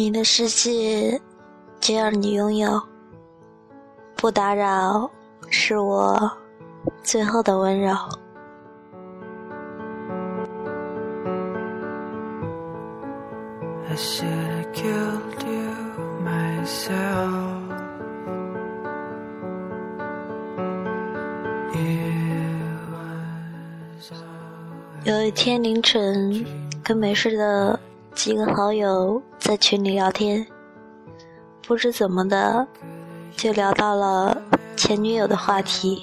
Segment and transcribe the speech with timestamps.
[0.00, 1.20] 你的世界
[1.80, 2.80] 就让你拥有，
[4.14, 5.10] 不打扰
[5.50, 6.30] 是我
[7.02, 7.92] 最后的温柔。
[25.02, 26.46] 有一天凌晨，
[26.84, 27.80] 跟没事的
[28.18, 30.44] 几个好友在群里聊天，
[31.64, 32.66] 不知怎么的，
[33.36, 34.42] 就聊到了
[34.74, 36.02] 前女友的话题。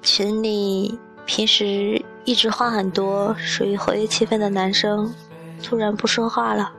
[0.00, 5.14] 群里平时一直话很多、属于活跃气氛的男生，
[5.62, 6.72] 突然不说话了。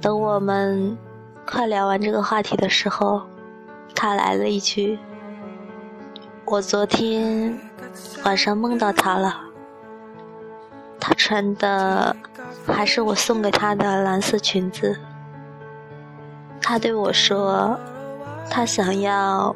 [0.00, 0.98] 等我们
[1.46, 3.22] 快聊完这个话题的时候，
[3.94, 4.98] 他来了一句
[6.44, 7.56] ：“我昨天
[8.24, 9.42] 晚上梦到他了。”
[10.98, 12.16] 他穿的
[12.66, 14.98] 还是我送给她的蓝色裙子。
[16.62, 17.78] 她对我说
[18.50, 19.54] ：“她想要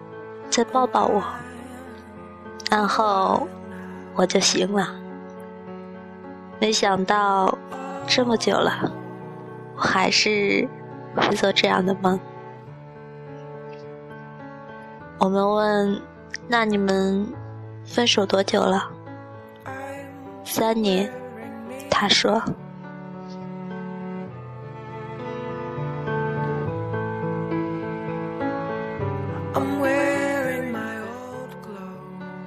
[0.50, 1.23] 再抱抱我。”
[2.70, 3.48] 然后
[4.15, 4.95] 我就醒了。
[6.61, 7.56] 没想到
[8.06, 8.92] 这么久了，
[9.77, 10.69] 我还是
[11.17, 12.19] 会做这样的梦。
[15.19, 16.03] 我们问
[16.47, 17.27] ：“那你们
[17.84, 18.91] 分手多久了？”
[20.45, 21.11] 三年。
[21.91, 22.41] 他说：“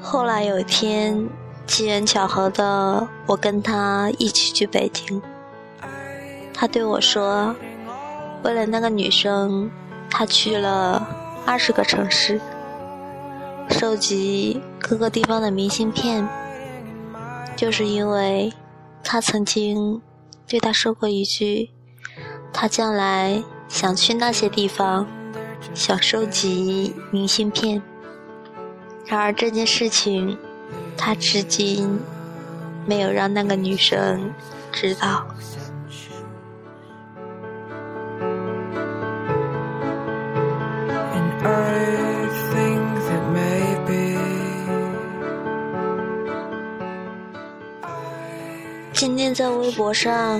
[0.02, 1.30] 后来有一天，
[1.66, 5.22] 机缘巧合的，我跟他一起去北京。
[6.54, 7.56] 他对我说，
[8.44, 9.70] 为了那个女生，
[10.10, 11.08] 他去了
[11.46, 12.42] 二十个城市，
[13.70, 16.28] 收集各个地方的明信片，
[17.56, 18.52] 就是因为。”
[19.04, 20.00] 他曾经
[20.48, 21.72] 对他说过一句
[22.54, 25.08] ：“他将来想去那些地方，
[25.74, 27.81] 想收集明信片。”
[29.12, 30.38] 然而这件事情，
[30.96, 32.00] 他至今
[32.86, 34.32] 没有让那个女生
[34.72, 35.28] 知道。
[48.94, 50.40] 今天在微博上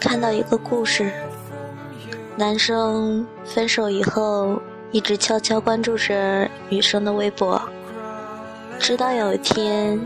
[0.00, 1.12] 看到一个故事，
[2.34, 7.62] 男生分手以后一直悄悄关注着女生的微博，
[8.88, 10.00] 直到有一天，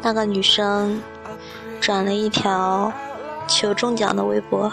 [0.00, 0.98] 那个女生
[1.78, 2.90] 转了一条
[3.46, 4.72] 求中奖的微博，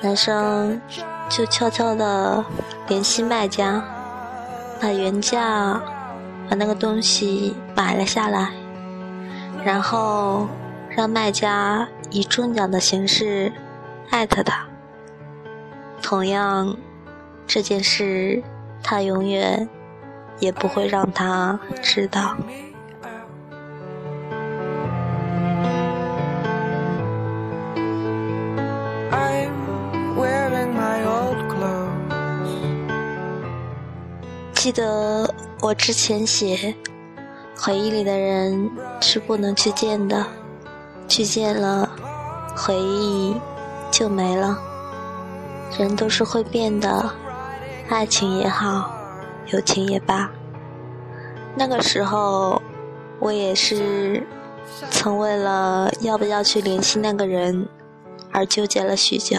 [0.00, 0.80] 男生
[1.28, 2.44] 就悄悄的
[2.88, 3.80] 联系卖家，
[4.80, 5.80] 把原价
[6.50, 8.50] 把那个东西买了下来，
[9.64, 10.48] 然后。
[10.90, 13.52] 让卖家以中奖的形式
[14.10, 14.66] 艾特他。
[16.02, 16.76] 同样，
[17.46, 18.42] 这件事
[18.82, 19.68] 他永远
[20.40, 22.36] 也不会让他知道。
[34.54, 36.74] 记得我之前写，
[37.56, 40.26] 回忆里的人是不能去见的。
[41.06, 41.88] 去见了，
[42.54, 43.34] 回忆
[43.90, 44.58] 就没了。
[45.78, 47.10] 人都是会变的，
[47.88, 48.97] 爱情也好，
[49.48, 50.30] 友情也罢。
[51.54, 52.62] 那个时候，
[53.18, 54.26] 我也是
[54.90, 57.68] 曾为了要不要去联系那个人
[58.32, 59.36] 而纠结了许久。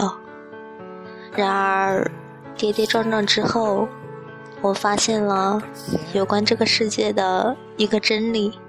[1.35, 2.09] 然而，
[2.57, 3.87] 跌跌撞撞之后，
[4.61, 5.61] 我发现了
[6.13, 8.59] 有关这个世界的一个真理，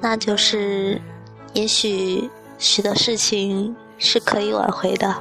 [0.00, 1.00] 那就是。
[1.54, 2.28] 也许
[2.58, 5.14] 许多事情是可以挽回的，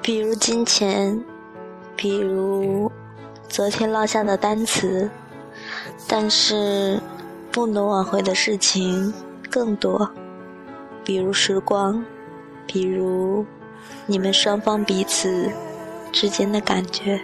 [0.00, 1.22] 比如金钱，
[1.94, 2.90] 比如
[3.50, 5.10] 昨天落下的单词，
[6.06, 7.00] 但是
[7.50, 9.12] 不能挽回的事情
[9.50, 10.08] 更多，
[11.04, 12.02] 比如时光，
[12.64, 13.44] 比如
[14.06, 15.50] 你们双方彼此
[16.12, 17.20] 之间的感觉。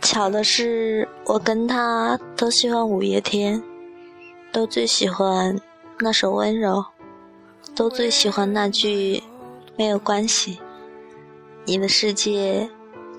[0.00, 3.62] 巧的是，我跟他都喜欢五月天，
[4.58, 5.56] 都最喜欢
[6.00, 6.84] 那首《温柔》，
[7.76, 9.22] 都最喜欢那句
[9.78, 10.58] “没有关系，
[11.64, 12.68] 你的世界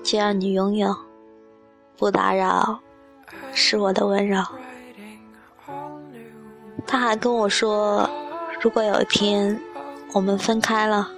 [0.02, 0.94] 就让你拥有，
[1.96, 2.78] 不打扰
[3.54, 4.44] 是我的温柔。”
[6.86, 8.06] 他还跟我说，
[8.60, 9.58] 如果有一天
[10.12, 11.10] 我们分开了，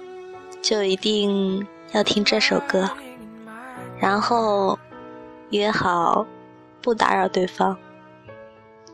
[0.61, 2.89] 就一定要听这首歌，
[3.99, 4.79] 然后。
[5.49, 6.25] 约好
[6.81, 7.77] 不打扰对方。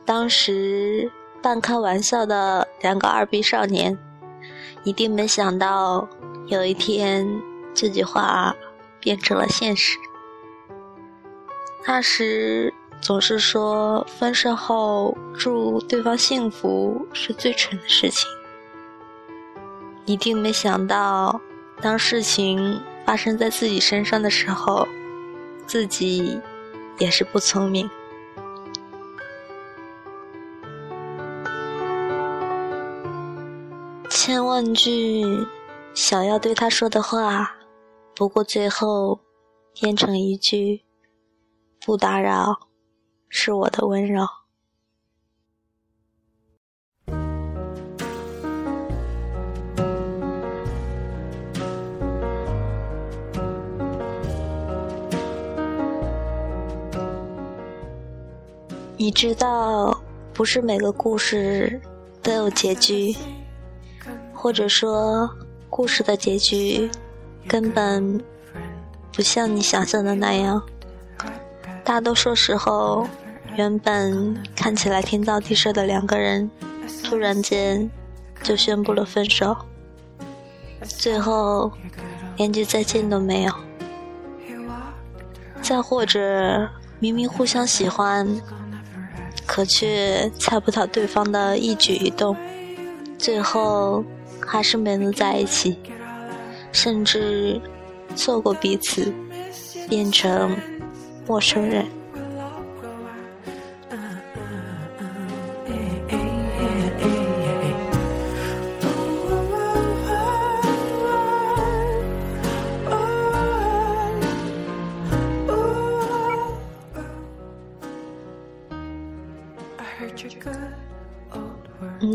[0.04, 1.10] 当时
[1.42, 3.98] 半开玩笑的两个二逼少年，
[4.84, 6.08] 一定没想到
[6.48, 7.28] 有一天
[7.74, 8.56] 这句话
[9.00, 9.98] 变成了现实。
[11.88, 18.30] 那时总是说分手后祝对方幸福是最蠢的事情，
[20.06, 21.40] 一定没想到
[21.82, 24.86] 当事情发生在自己身上的时候，
[25.66, 26.40] 自己
[26.98, 27.90] 也是不聪明。
[34.30, 35.26] 千万句
[35.96, 37.52] 想要对他说的话，
[38.16, 39.20] 不过最后
[39.74, 40.86] 变成一句。
[41.84, 42.56] 不打扰，
[43.28, 44.28] 是我的温柔。
[58.96, 60.00] 你知道，
[60.32, 61.82] 不是每个故事
[62.22, 63.16] 都有结局，
[64.42, 65.30] 或者说，
[65.70, 66.90] 故事的结局
[67.46, 68.24] 根本
[69.12, 70.64] 不像你想象的那样。
[71.84, 73.06] 大多数时候，
[73.58, 76.50] 原本看起来天造地设的两个人，
[77.04, 77.92] 突然间
[78.42, 79.54] 就宣布了分手，
[80.84, 81.70] 最后
[82.38, 83.54] 连句再见都没有。
[85.62, 86.66] 再或者，
[87.00, 88.26] 明明互相喜欢，
[89.46, 92.38] 可却猜不到对方的一举一动，
[93.18, 94.02] 最后
[94.46, 95.78] 还是没能在一起，
[96.72, 97.62] 甚至
[98.16, 99.14] 错过彼此，
[99.88, 100.56] 变成。
[101.28, 101.86] 陌生人。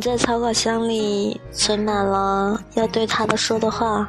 [0.05, 4.07] 在草稿箱里存满了要对他的说的话，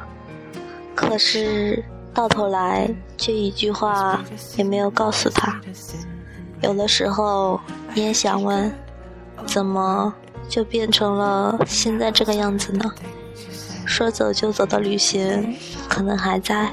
[0.94, 1.82] 可是。
[2.14, 2.88] 到头来，
[3.18, 4.24] 却一句话
[4.56, 5.60] 也没有告诉他。
[6.62, 7.60] 有的时候，
[7.92, 8.74] 你也想问，
[9.44, 10.14] 怎么
[10.48, 12.90] 就变成了现在这个样子呢？
[13.84, 15.54] 说走就走的旅行，
[15.90, 16.70] 可能还在；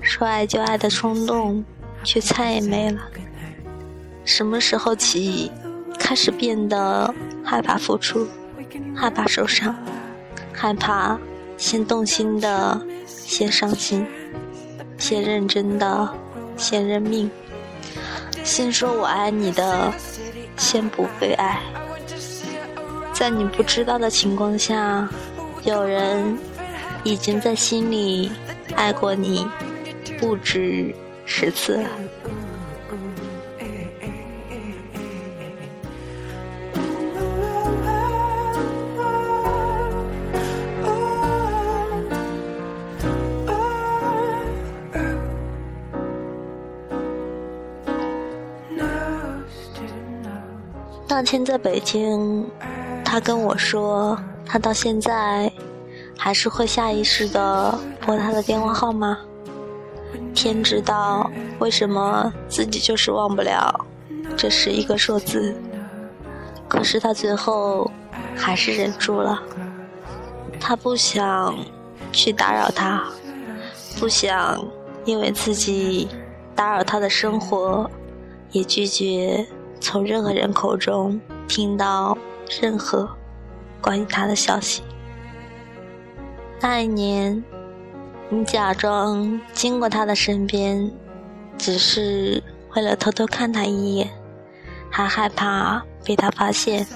[0.00, 1.62] 说爱就爱的冲动，
[2.02, 3.02] 却再也没了。
[4.24, 5.52] 什么时候起，
[6.04, 7.12] 开始变得
[7.42, 8.28] 害怕付出，
[8.94, 9.74] 害怕受伤，
[10.52, 11.18] 害怕
[11.56, 14.06] 先动心的先伤心？
[14.98, 16.14] 先认真的，
[16.58, 17.30] 先认命；
[18.44, 19.90] 先说我爱你的，
[20.58, 21.58] 先不被爱。
[23.14, 25.08] 在你不知道的情况下，
[25.64, 26.38] 有人
[27.02, 28.30] 已经在心里
[28.76, 29.46] 爱过你
[30.20, 31.88] 不止十次了。
[51.16, 52.44] 那天在北京，
[53.04, 55.48] 他跟我说，他到现在
[56.18, 59.16] 还是会下意识的拨他的电话号码。
[60.34, 63.86] 天知道为什么自己就是忘不了
[64.36, 65.54] 这是一个数字，
[66.66, 67.88] 可是他最后
[68.34, 69.40] 还是忍住了。
[70.58, 71.56] 他不想
[72.10, 73.04] 去打扰他，
[74.00, 74.60] 不想
[75.04, 76.08] 因为自己
[76.56, 77.88] 打扰他的生活，
[78.50, 79.46] 也拒绝。
[79.84, 82.16] 从任何人口中听到
[82.58, 83.06] 任何
[83.82, 84.82] 关于他的消息。
[86.58, 87.44] 那一年，
[88.30, 90.90] 你假装经过他的身边，
[91.58, 92.42] 只是
[92.74, 94.10] 为了偷偷看他一眼，
[94.90, 96.86] 还害怕被他发现。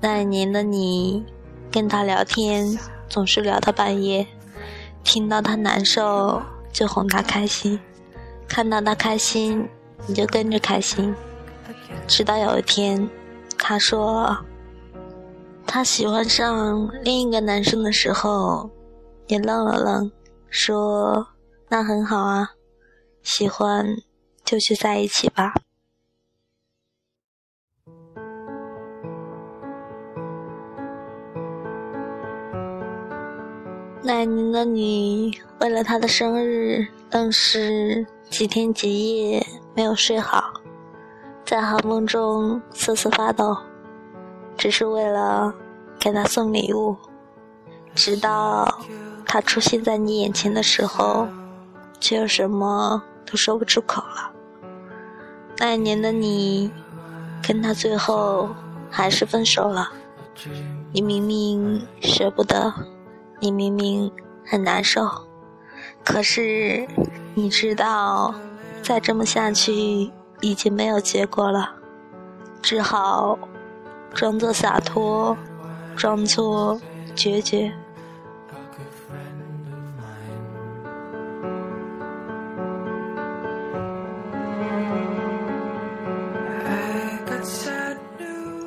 [0.00, 1.22] 那一年的你，
[1.70, 2.78] 跟他聊天
[3.10, 4.26] 总是聊到半夜，
[5.04, 6.40] 听到他难受
[6.72, 7.78] 就哄他开心，
[8.48, 9.68] 看到他开心
[10.06, 11.14] 你就跟着开心。
[12.06, 13.08] 直到有一天，
[13.58, 14.36] 他说
[15.66, 18.70] 他喜欢上另一个男生的时候，
[19.26, 20.10] 你愣了愣，
[20.48, 21.26] 说
[21.68, 22.50] ：“那很好啊，
[23.22, 23.86] 喜欢
[24.44, 25.54] 就去在一起吧。”
[34.02, 40.57] 那年的你，为了他的生日，愣是几天几夜没有睡好。
[41.48, 43.56] 在寒风中瑟瑟发抖，
[44.58, 45.50] 只是为了
[45.98, 46.94] 给他送礼物。
[47.94, 48.68] 直到
[49.24, 51.26] 他出现在你眼前的时候，
[51.98, 54.30] 却又什么都说不出口了。
[55.56, 56.70] 那一年的你，
[57.42, 58.50] 跟他最后
[58.90, 59.90] 还是分手了。
[60.92, 62.70] 你明明舍不得，
[63.40, 64.12] 你明明
[64.44, 65.08] 很难受，
[66.04, 66.86] 可是
[67.34, 68.34] 你知道，
[68.82, 71.70] 再这么下去已经没有结果了，
[72.62, 73.38] 只好
[74.14, 75.36] 装作洒脱，
[75.96, 76.80] 装作
[77.14, 77.72] 决绝。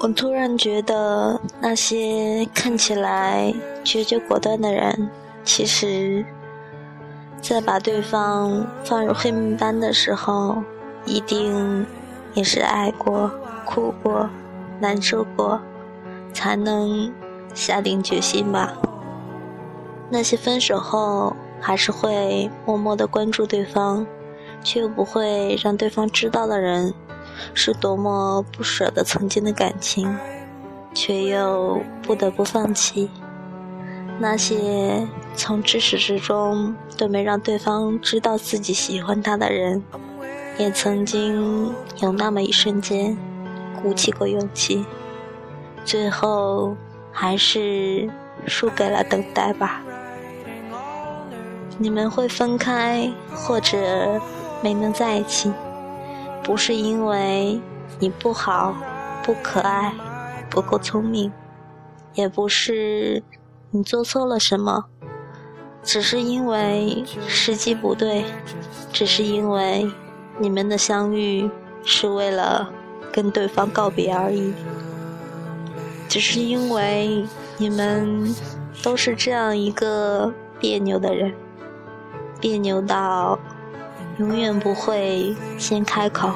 [0.04, 5.10] 我突然觉得，那些看起来决绝果断的人，
[5.44, 6.25] 其实，
[7.40, 10.63] 在把对方放入黑名单的时候，
[11.05, 11.86] 一定
[12.34, 13.31] 也是爱过、
[13.65, 14.29] 哭过、
[14.79, 15.60] 难受过，
[16.34, 17.12] 才能
[17.53, 18.74] 下定决心吧。
[20.10, 24.05] 那些分手后还是会默默的关注对方，
[24.63, 26.93] 却又不会让对方知道的人。
[27.53, 30.15] 是多么不舍得曾经的感情，
[30.93, 33.10] 却又不得不放弃。
[34.20, 39.81] 那些从至始至终都没让对方知道自己喜欢他的人，
[40.62, 43.18] 也曾经有那么一瞬间
[43.82, 44.86] 鼓起过勇气，
[45.84, 46.77] 最后
[47.12, 48.08] 还是
[48.46, 49.82] 输给了等待吧。
[51.80, 54.22] 你们会分开，或者
[54.62, 55.51] 没能在一起。
[56.44, 57.60] 不是因为
[58.00, 58.75] 你不好、
[59.24, 59.96] 不可爱、
[60.48, 61.32] 不够聪明，
[62.13, 63.24] 也不是
[63.72, 64.86] 你做错了什么，
[65.82, 68.25] 只是因为时机不对，
[68.94, 69.89] 只是因为
[70.40, 71.50] 你们的相遇
[71.84, 72.72] 是为了
[73.12, 74.54] 跟对方告别而已，
[76.08, 77.26] 只是因为
[77.58, 78.36] 你们
[78.84, 81.34] 都是这样一个别扭的人，
[82.40, 83.38] 别扭到。
[84.18, 86.30] 永远不会先开口，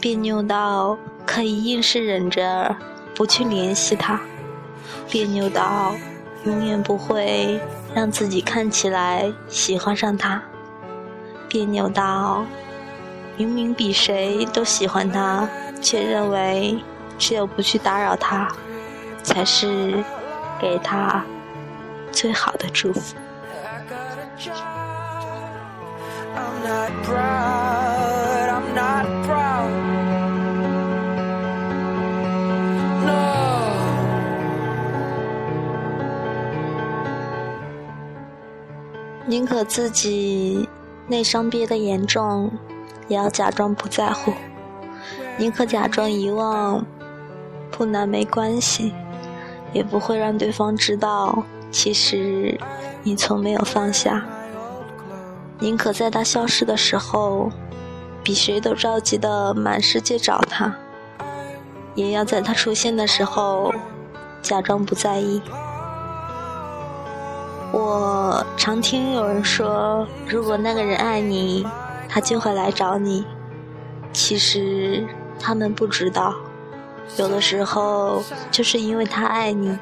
[0.00, 2.74] 别扭到可以硬是忍着
[3.14, 4.20] 不去联系他，
[5.08, 5.94] 别扭到
[6.44, 7.60] 永远不会
[7.94, 10.42] 让自己看起来喜欢上他，
[11.46, 12.44] 别扭到
[13.36, 15.48] 明明比谁都喜欢他，
[15.80, 16.78] 却认为
[17.18, 18.48] 只有不去打扰他，
[19.22, 20.04] 才是
[20.60, 21.24] 给他
[22.12, 23.16] 最好的祝福。
[39.24, 40.68] 宁可自己
[41.06, 42.52] 内伤憋得严重，
[43.08, 44.32] 也要假装不在乎；
[45.38, 46.84] 宁可假装遗忘，
[47.70, 48.92] 不难没关系，
[49.72, 52.58] 也不会让对方知道，其实
[53.02, 54.24] 你从没有放下。
[55.58, 57.50] 宁可在他消失的时候，
[58.22, 60.74] 比谁都着急的满世界找他，
[61.94, 63.72] 也要在他出现的时候，
[64.40, 65.40] 假装不在意。
[67.72, 71.66] 我常听有人说，如果那个人爱你，
[72.12, 73.24] 他就会来找你。
[74.12, 75.02] 其实
[75.40, 76.34] 他们不知道，
[77.16, 79.78] 有的时候就是因为他爱你，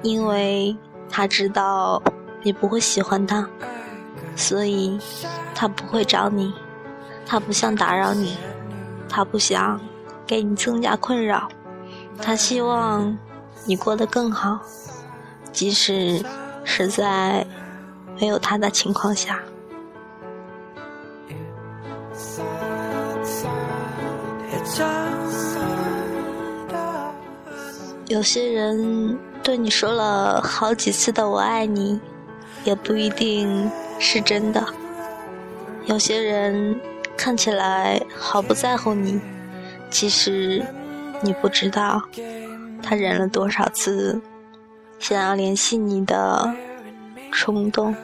[0.00, 0.74] 因为
[1.10, 2.02] 他知道
[2.42, 3.46] 你不会喜欢他。
[4.34, 4.98] 所以，
[5.54, 6.54] 他不会找你，
[7.26, 8.38] 他不想打扰你，
[9.06, 9.78] 他不想
[10.26, 11.50] 给你增加困扰，
[12.22, 13.18] 他希望
[13.66, 14.58] 你过得更好，
[15.52, 16.24] 即使
[16.64, 17.46] 是在
[18.18, 19.38] 没有他的情况下。
[28.06, 32.00] 有些人对你说了好几次的“我爱你”，
[32.64, 33.70] 也不一定。
[34.04, 34.66] 是真的，
[35.84, 36.80] 有些人
[37.16, 39.20] 看起来毫不在乎你，
[39.90, 40.60] 其实
[41.20, 42.02] 你不知道，
[42.82, 44.20] 他忍了多少次
[44.98, 46.52] 想要联系你的
[47.30, 47.94] 冲动。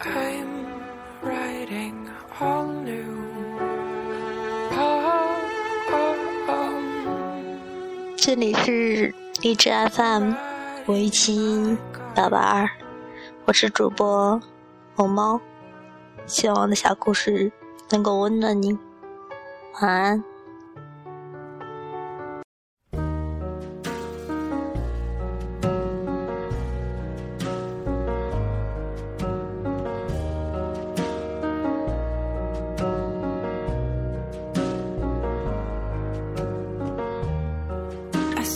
[0.00, 0.46] I'm
[1.24, 2.06] writing
[2.38, 3.18] on new
[8.16, 9.12] 这里是
[9.42, 10.34] 荔枝 FM
[10.86, 11.76] 五一七
[12.14, 12.70] 八八二，
[13.46, 14.40] 我是主播
[14.94, 15.40] 红猫，
[16.26, 17.50] 希望我的小故事
[17.90, 18.78] 能够温暖你，
[19.80, 20.24] 晚安。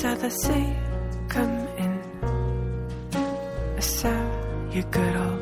[0.03, 0.67] saw the sea
[1.29, 1.95] come in.
[3.77, 4.19] I saw
[4.73, 5.42] your good old.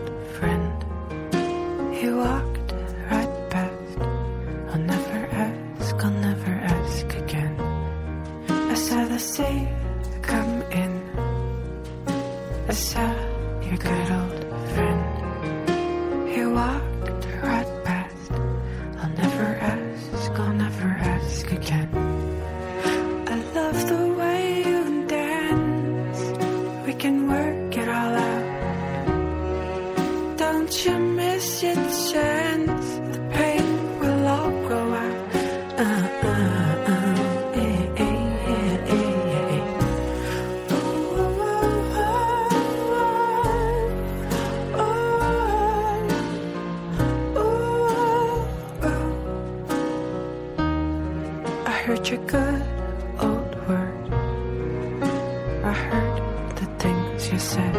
[57.30, 57.76] she said.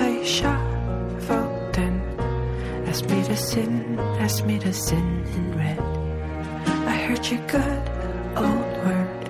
[0.00, 2.00] I shuffled in,
[2.88, 5.78] asked me to sin, asked me to sin in red.
[6.92, 7.84] I heard your good
[8.36, 9.28] old word,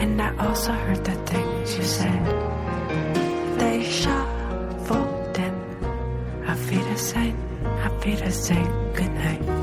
[0.00, 2.24] and I also heard the things you said.
[3.58, 5.54] They shuffled in,
[6.46, 6.98] feel feet are
[7.64, 9.59] I feel feet are good goodnight.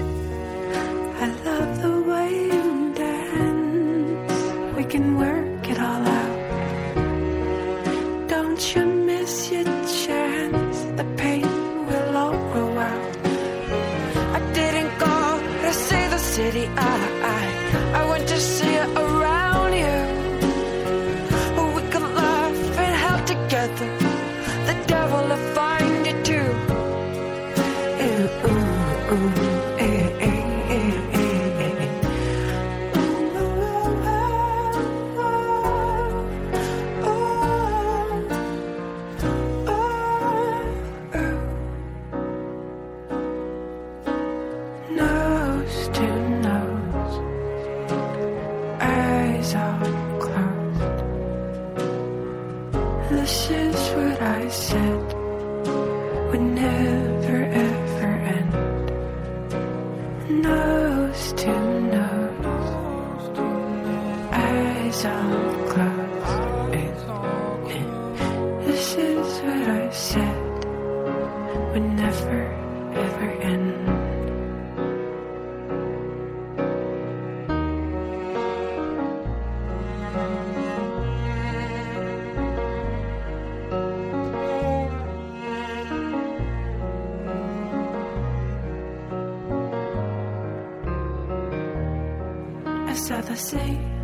[93.28, 93.97] the same.